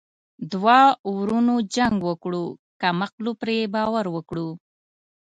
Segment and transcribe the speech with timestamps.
[0.25, 0.77] ـ دوه
[1.15, 2.45] ورونو جنګ وکړو
[2.81, 4.47] کم عقلو پري باور وکړو.